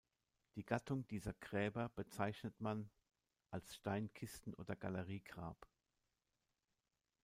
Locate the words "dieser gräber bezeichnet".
1.05-2.59